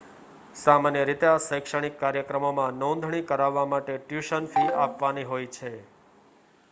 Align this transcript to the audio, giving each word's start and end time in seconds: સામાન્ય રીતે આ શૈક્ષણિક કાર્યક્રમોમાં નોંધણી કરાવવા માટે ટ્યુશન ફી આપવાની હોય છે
સામાન્ય 0.55 1.01
રીતે 1.03 1.27
આ 1.27 1.43
શૈક્ષણિક 1.43 1.99
કાર્યક્રમોમાં 1.99 2.79
નોંધણી 2.79 3.21
કરાવવા 3.27 3.67
માટે 3.69 3.99
ટ્યુશન 3.99 4.51
ફી 4.51 4.67
આપવાની 4.79 5.27
હોય 5.27 5.53
છે 5.53 5.73